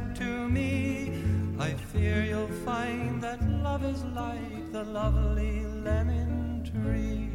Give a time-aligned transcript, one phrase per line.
[0.00, 1.12] said to me.
[1.58, 7.30] I fear you'll find that love is like the lovely lemon tree.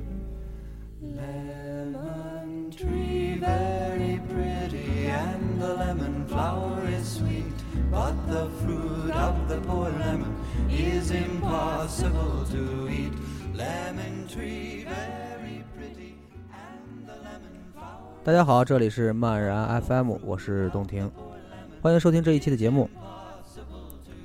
[1.02, 7.46] Lemon tree, very pretty, and the lemon flower is sweet.
[7.90, 10.36] But the fruit of the poor lemon
[10.70, 13.14] is impossible to eat.
[13.54, 16.16] Lemon tree, very pretty,
[16.54, 18.24] and the lemon flower.
[18.24, 21.12] 大家好，这里是漫然 FM，我是东婷，
[21.87, 22.91] 欢迎收听这一期的节目。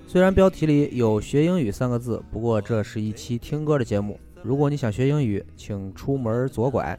[0.08, 4.20] 虽然标题里有“学英语”三个字，不过这是一期听歌的节目。
[4.42, 6.98] 如果你想学英语，请出门左拐，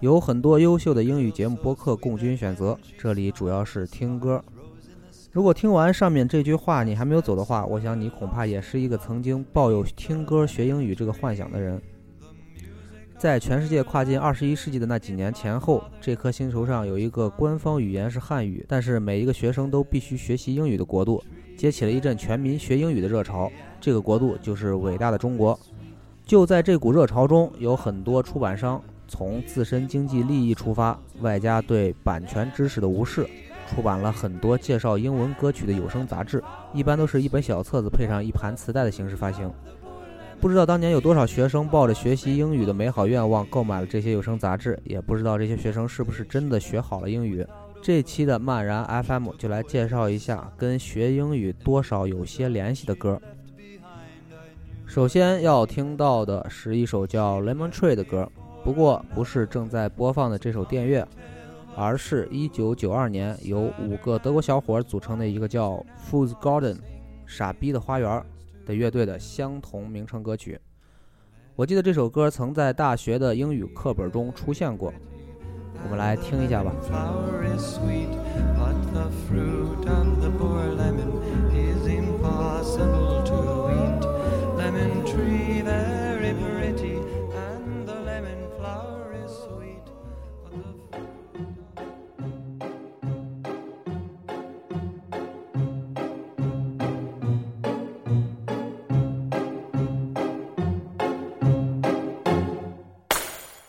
[0.00, 2.76] 有很多优秀的英语节目播客供君选择。
[2.98, 4.44] 这里主要是听歌。
[5.30, 11.80] 如果听完上面这句话你还没有走的话，我想你恐怕也是一个曾经抱有听歌学英语这个幻想的人。
[13.24, 21.24] 在全世界跨进二十一世纪的那几年前后，这颗星球上有一个官方语言是汉语，但是每一个学生都必须学习英语的国度，
[21.56, 23.50] 激起了一阵全民学英语的热潮。
[23.80, 25.58] 这个国度就是伟大的中国。
[26.26, 33.26] 就在这股热潮中，有很多出版商从自身经济利益出发，外加对版权知识的无视，
[33.66, 39.50] 出版了很多介绍英文歌曲的有声杂志，一般都是一本小册子配上一盘磁带的形式发行。
[40.44, 47.42] 不知道当年有多少学生抱着学习英语的美好愿望购买了这些有声杂志，也不知道这些学生是不是真的学好了英语。
[47.80, 53.18] 这期的漫然 FM 就来介绍一下跟学英语多少有些联系的歌。
[54.84, 58.30] 首先要听到的是一首叫《Lemon Tree》的歌，
[58.62, 61.08] 不过不是正在播放的这首电乐，
[61.74, 66.76] 而是一九九二年由五个德国小伙组成的一个叫 f o o d s Garden（
[67.24, 68.22] 傻逼的花园）
[68.64, 70.60] 的乐队的相同名称歌曲。
[71.56, 74.92] 我记得这首歌曾在大学的英语课本中出现过，
[75.84, 76.72] 我们来听一下吧。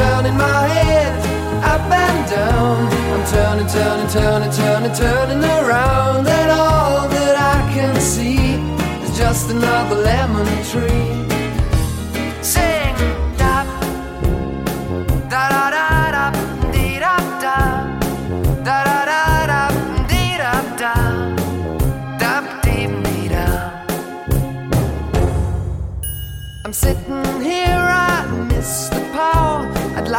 [0.00, 1.12] Turning my head
[1.62, 2.86] up and down.
[3.12, 8.54] I'm turning, turning, turning, turning, turning around, and all that I can see
[9.04, 11.29] is just another lemon tree.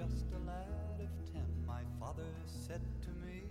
[0.00, 0.64] just a lad
[0.98, 3.42] of ten, my father said to me,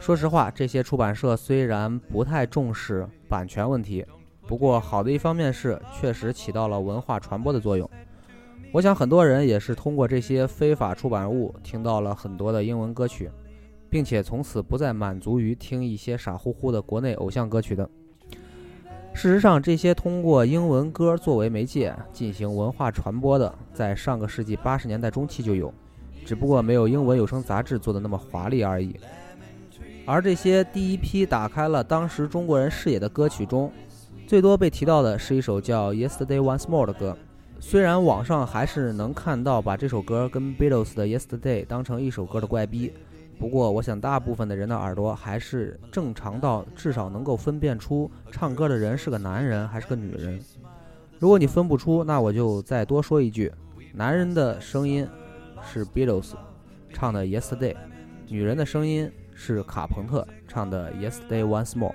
[0.00, 4.04] 说实话，这些出版社虽然不太重视版权问题，
[4.46, 7.88] 不过好的一方面是确实起到了文化传播的作用。
[8.70, 13.30] 我想很多人也是通过这些非法出版物听到了很多的英文歌曲，
[13.88, 17.88] 并且从此不再满足于听一些傻乎乎的国内偶像歌曲的。
[19.14, 25.72] 事实上，这些通过英文歌作为媒介进行文化传播的，在上个世纪八十年代中期就有，
[26.24, 28.96] 只不过没有英文有声杂志做的那么华丽而已。
[30.04, 33.70] 而这些第一批打开了当时中国人视野的歌曲中，
[34.26, 37.16] 最多被提到的是一首叫《Yesterday Once More》的歌。
[37.60, 42.92] 虽然网上还是能看到把这首歌跟 Beatles 的《Yesterday》当成一首歌的怪逼，
[43.42, 50.38] 不过我想大部分的人的耳朵还是正常到至少能够分辨出唱歌的人是个男人还是个女人。
[51.18, 53.52] 如果你分不出，那我就再多说一句：
[53.92, 55.04] 男人的声音
[55.60, 56.34] 是 Beatles
[56.92, 57.74] 唱的《Yesterday》，
[58.28, 61.90] 女人的声音是卡朋特唱的《Yesterday Once More》。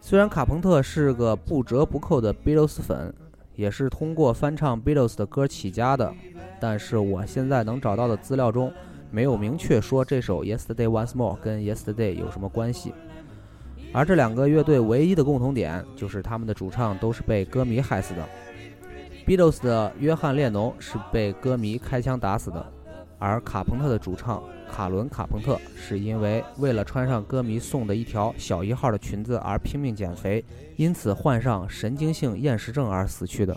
[0.00, 3.12] 虽然卡朋特是个不折不扣的 Beatles 粉，
[3.56, 6.14] 也是通过翻唱 Beatles 的歌起家的，
[6.60, 8.72] 但是我现在能找到的资料中
[9.14, 12.92] 没有明确说这首《Yesterday Once More》跟《Yesterday》有什么关系。
[13.92, 18.28] 而这两个乐队唯一的共同点就是他们的主唱都是被歌迷害死的。
[19.24, 22.66] Beatles 的约翰·列侬是被歌迷开枪打死的，
[23.20, 30.44] 而卡朋特的主唱卡伦·卡朋特是因为为了穿上歌迷送的一条小一号的裙子而拼命减肥，
[30.74, 33.56] 因此患上神经性厌食症而死去的。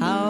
[0.00, 0.29] How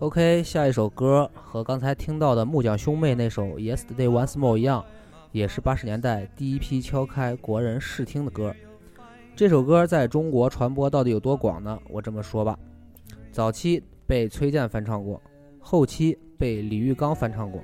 [0.00, 4.82] OK，下一首歌和刚才听到的木匠兄妹那首《Yesterday Once More》一样，
[5.30, 8.54] 也是八十年代第一批敲开国人视听的歌。
[9.36, 11.78] 这首歌在中国传播到底有多广呢？
[11.90, 12.58] 我这么说吧，
[13.30, 15.20] 早期被崔健翻唱过，
[15.58, 17.62] 后期被李玉刚翻唱过，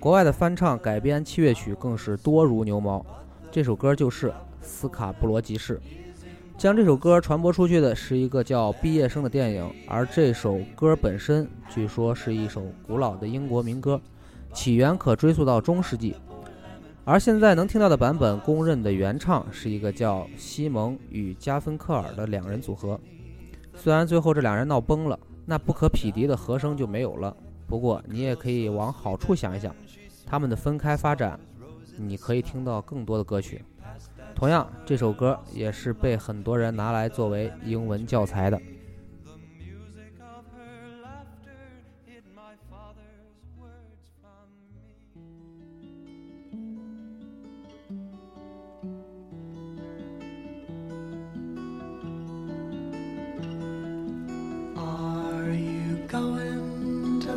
[0.00, 3.06] 国外的翻唱改编器乐曲更是多如牛毛。
[3.52, 5.78] 这首歌就是《斯卡布罗集市》。
[6.58, 14.00] 将这首歌传播出去的是一个叫《毕业生》的电影，而这首歌本身据说是一首古老的英国民歌，
[14.54, 16.16] 起源可追溯到中世纪。
[17.04, 22.98] 而现在能听到的版本，公认的原唱是一个叫西蒙与加芬克尔的两人组合。
[23.74, 27.36] 虽然最后这两人闹崩了，那不可匹敌的和声就没有了。
[27.66, 29.76] 不过你也可以往好处想一想，
[30.24, 31.38] 他们的分开发展，
[31.98, 33.62] 你可以听到更多的歌曲。
[34.36, 38.60] 同样，这首歌也是被很多人拿来作为英文教材的。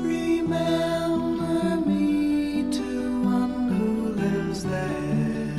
[0.00, 5.54] Remember me to one who lives there.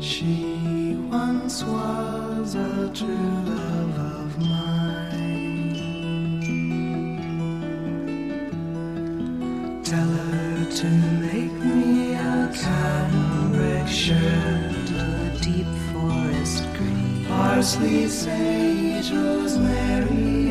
[0.00, 5.78] She once was a true love of mine.
[9.84, 10.88] Tell her to
[11.20, 11.67] make
[17.58, 20.47] parsley, sage, rosemary,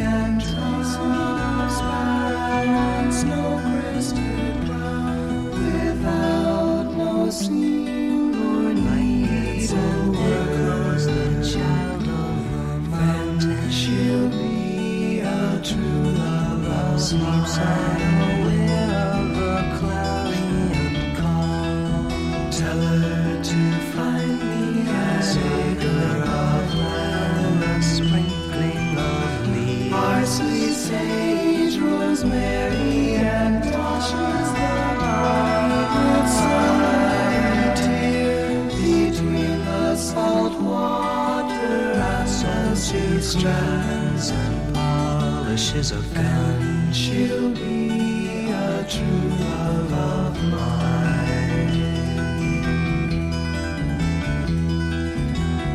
[40.47, 46.93] salt water as she strands and polishes a gun.
[46.93, 50.87] She'll be a true love of mine.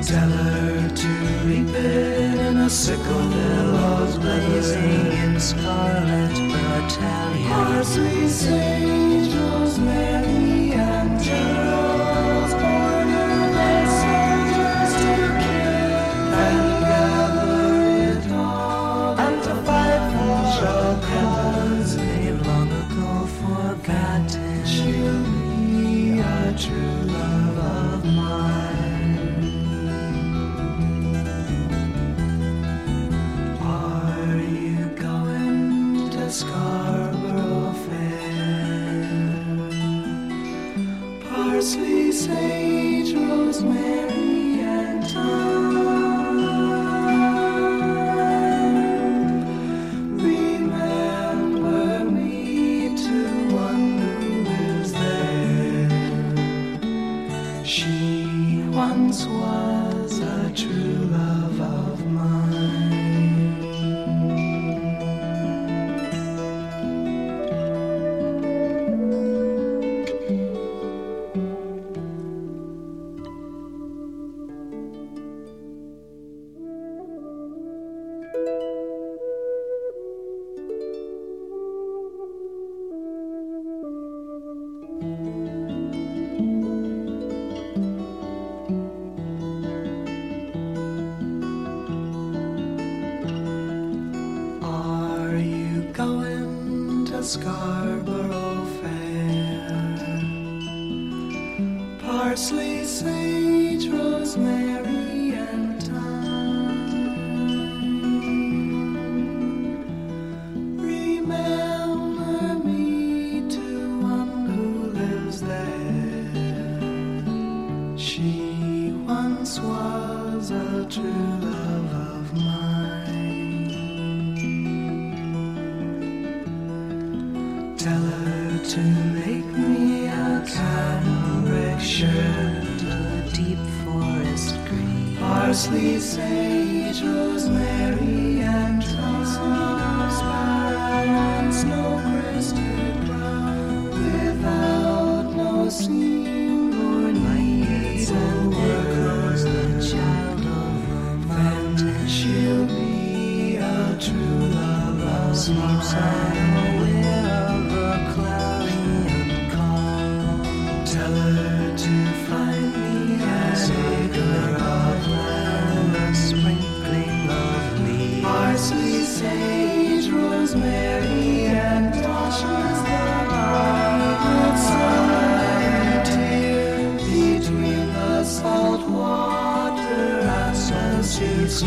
[0.03, 1.09] Tell her to
[1.47, 7.49] reap it in a sickle billows blazing in scarlet battalion.
[7.49, 10.42] Parsley, sage, rosemary,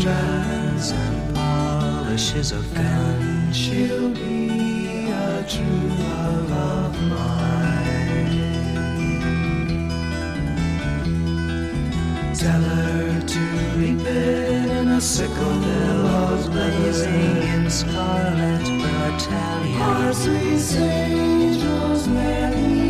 [0.00, 3.52] strands and polishes a gun.
[3.52, 8.26] She'll be a true love of mine.
[12.34, 13.40] Tell her to
[13.78, 19.78] reap it in a sickle billows blazing in scarlet battalion.
[19.78, 22.85] Parsley, sage, rosemary,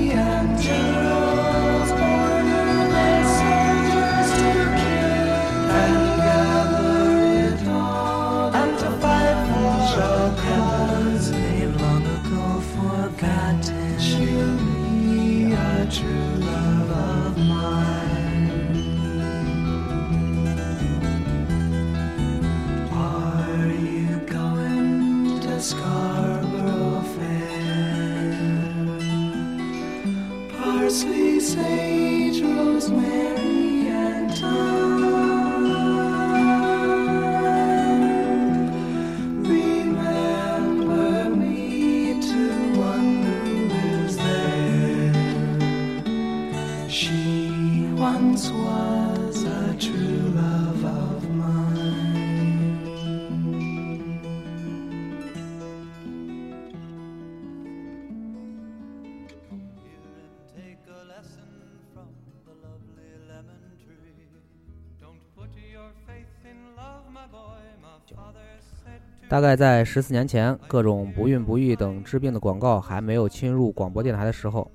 [69.36, 74.70] 大概在十四年前，各种不孕不育等治病的广告还没有侵入广播电台的时候，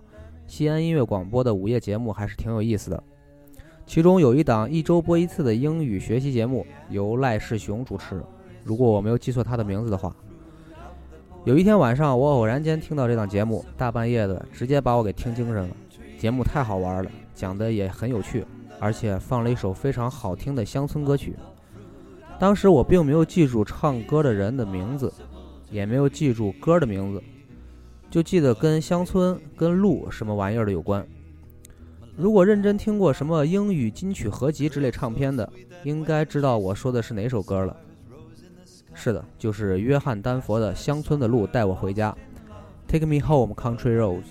[0.45, 3.04] 西安音乐广播的午夜节目还是挺有意思的。
[3.88, 8.21] 其中有一档一周播一次的英语学习节目，由赖世雄主持，
[8.63, 10.15] 如果我没有记错他的名字的话。
[11.43, 15.76] 有一天晚上，我偶然间听到这档节目，大半夜的，直接把我给听精神了。
[16.19, 18.45] 节目太好玩了，讲的也很有趣，
[18.80, 21.36] 而且放了一首非常好听的乡村歌曲。
[22.41, 25.13] 当时我并没有记住唱歌的人的名字，
[25.69, 27.21] 也没有记住歌的名字，
[28.10, 31.06] 就记得跟乡村、跟路什么玩意儿的有关。
[32.17, 35.47] 如果认真听过什么英语金曲合集之类唱片的，
[35.84, 37.77] 应该知道我说的是哪首歌了。
[38.95, 42.12] 是的，就是约翰丹佛的《乡村的路带我回家》
[42.91, 44.23] ，Take Me Home Country Roads。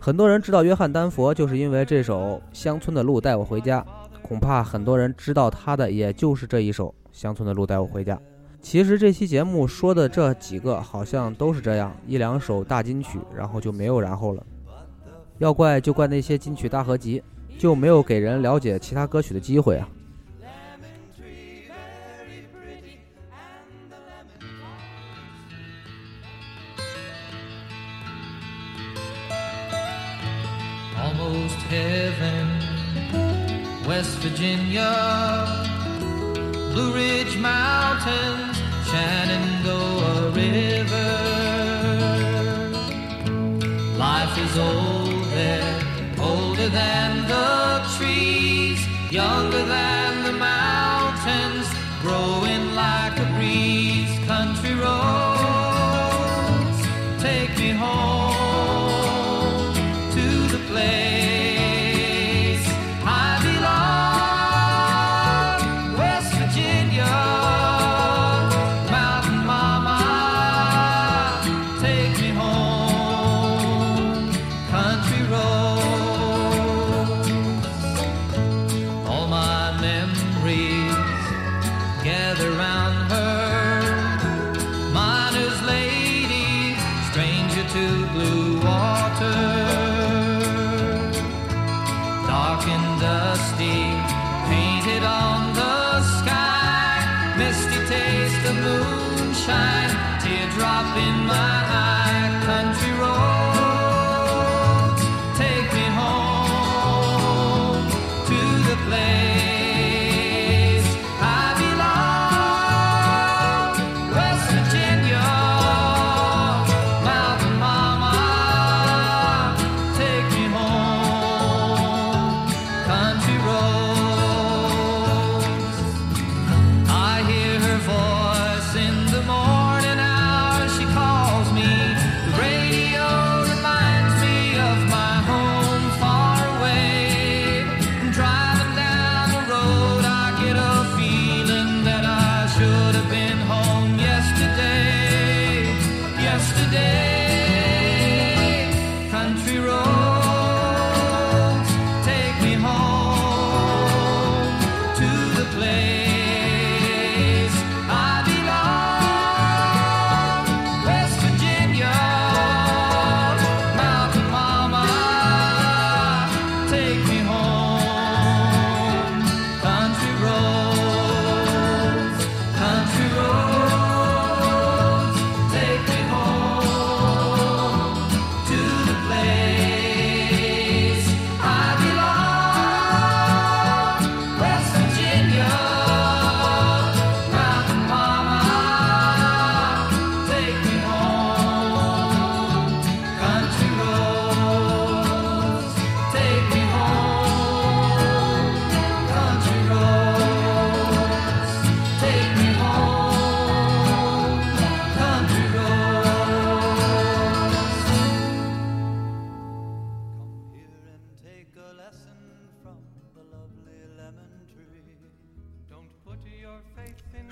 [0.00, 3.80] 很多人知道约翰丹佛，就是因为这首《乡村的路带我回家》。
[4.26, 8.16] 恐怕很多人知道他的，也就是这一首《乡村的路带我回家》。
[8.60, 14.44] 其实这期节目说的这几个好像都是这样，一两首大金曲，然后就没有然后了。
[15.38, 17.22] 要怪就怪那些金曲大合集，
[17.56, 19.88] 就没有给人了解其他歌曲的机会啊。
[30.96, 32.45] almost heaven.
[33.86, 35.46] West Virginia,
[36.72, 38.56] Blue Ridge Mountains,
[38.88, 41.12] Shenandoah River.
[43.96, 45.80] Life is old there,
[46.18, 48.80] older than the trees,
[49.12, 49.95] younger than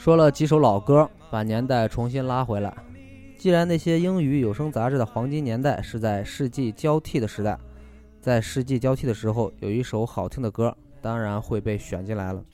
[0.04, 2.76] 说了几首老歌，把年代重新拉回来。
[3.38, 7.58] 既然那些英语有声杂志的黄金年代是在世纪交替的时代，
[8.20, 12.44] 在世纪交替的时候，有一首好听的歌，当然会被选进来了。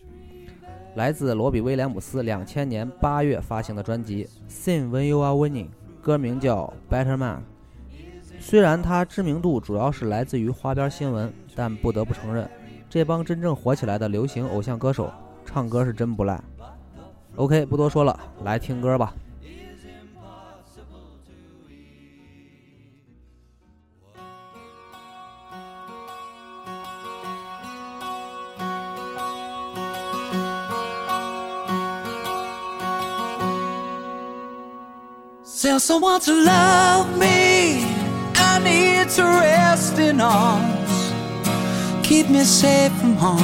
[0.95, 5.67] 来自罗比·威廉姆斯两千年八月发行的专辑《Sing When You Are Winning》，
[6.01, 7.39] 歌名叫《Better Man》。
[8.39, 12.49] 虽然它知名度主要是来自于花边新闻，但不得不承认，
[12.89, 15.13] 这帮真正火起来的流行偶像歌手
[15.45, 16.41] 唱歌是真不赖。
[17.37, 19.15] OK，不多说了，来听歌吧。
[35.63, 37.85] Tell someone to love me.
[38.35, 41.13] I need to rest in arms.
[42.03, 43.39] Keep me safe from harm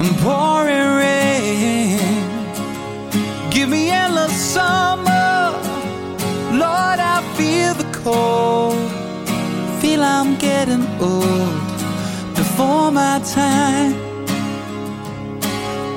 [0.00, 2.21] and pouring rain.
[3.62, 5.52] Give me endless summer.
[6.50, 8.90] Lord, I feel the cold.
[9.80, 11.54] Feel I'm getting old
[12.34, 13.94] before my time.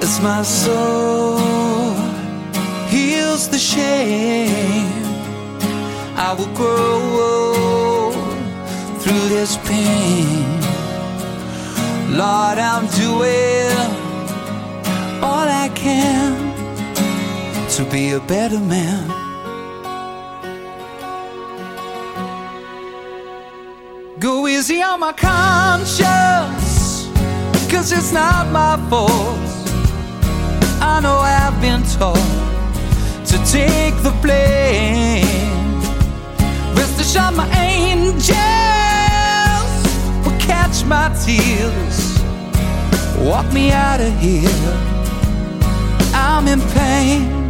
[0.03, 1.95] As my soul
[2.93, 5.01] heals the shame.
[6.27, 8.11] I will grow
[8.99, 10.45] through this pain.
[12.11, 13.75] Lord, I'm doing
[15.23, 16.24] all I can
[17.75, 19.05] to be a better man.
[24.17, 25.99] Go easy on my conscience,
[27.69, 29.11] cause it's not my fault.
[30.79, 32.15] I know I've been told
[33.27, 35.25] to take the blame.
[36.77, 38.35] Rest assured, my angels
[40.23, 42.21] will catch my tears,
[43.19, 44.71] walk me out of here.
[46.13, 47.44] I'm in pain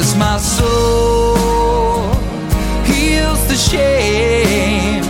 [0.00, 1.36] as my soul
[2.90, 5.04] heals the shame.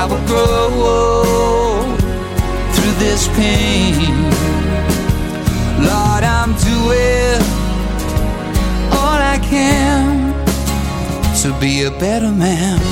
[0.00, 1.96] I will grow
[2.74, 3.96] through this pain.
[5.88, 7.40] Lord, I'm doing
[8.98, 10.34] all I can
[11.42, 12.91] to be a better man.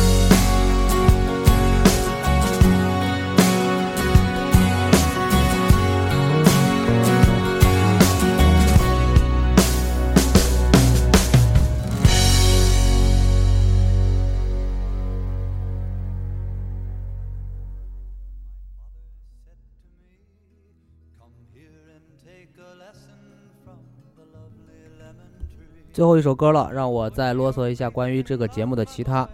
[25.93, 29.27] 最后一首歌了，让我再啰嗦一下关于这个节目的其他。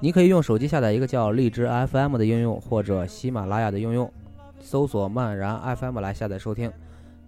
[0.00, 4.10] 你可以用手机下载一个叫荔枝 FM 的应用，或者喜马拉雅的应用，
[4.58, 6.72] 搜索“漫然 FM” 来下载收听。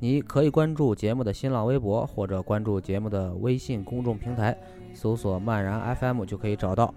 [0.01, 4.57] 你可以关注节目的新浪微博，或者关注节目的微信公众平台，
[4.93, 6.93] 搜索“漫然 FM” 就可以找到。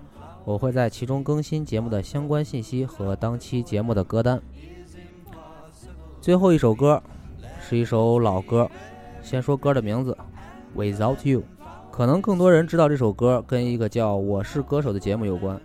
[0.45, 4.41] 我会在其中更新节目的相关信息和当期节目的歌单。
[6.21, 7.03] 最后一首歌
[7.61, 8.71] 是一首老歌，
[9.21, 10.17] 先说歌的名字
[10.79, 11.41] 《Without You》。
[11.91, 15.59] 可能更多人知道这首歌跟一个叫《我是歌手》的节目有关。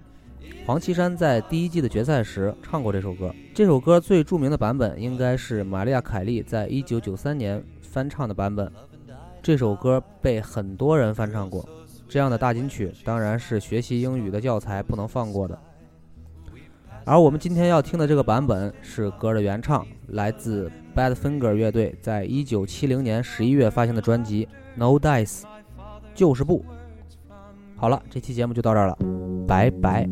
[0.65, 3.35] 黄绮珊在第一季的决赛时唱过这首歌。
[3.53, 8.71] 这首歌最著名的版本应该是玛丽亚·凯莉在1993年翻唱的版本。
[9.43, 11.69] 这首歌被很多人翻唱过。
[12.09, 15.59] 这样的大金曲当然是学习英语的教材不能放过的。
[17.05, 25.41] 而我们今天要听的这个版本是歌的原唱，来自 Badfinger 乐队在1970年11月发行的专辑《No Dice》，
[26.14, 26.64] 就是不。
[27.76, 28.98] 好了，这期节目就到这儿了，
[29.48, 30.08] 拜拜。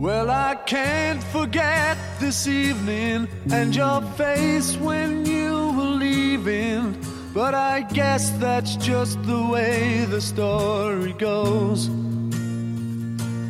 [0.00, 6.94] Well, I can't forget this evening and your face when you were leaving.
[7.34, 11.88] But I guess that's just the way the story goes.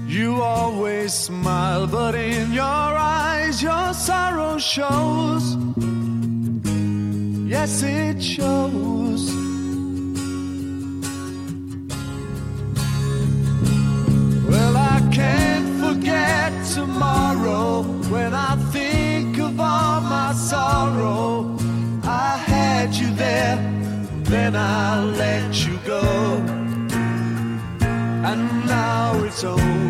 [0.10, 5.56] You always smile, but in your eyes your sorrow shows.
[7.48, 9.32] Yes, it shows.
[14.50, 21.56] Well, I can't forget tomorrow when I think of all my sorrow.
[22.04, 23.58] I had you there,
[24.24, 26.02] then I let you go.
[28.30, 29.89] And now it's only